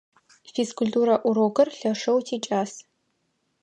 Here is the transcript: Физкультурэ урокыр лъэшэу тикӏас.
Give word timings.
Физкультурэ 0.53 1.15
урокыр 1.27 1.67
лъэшэу 1.79 2.19
тикӏас. 2.25 2.71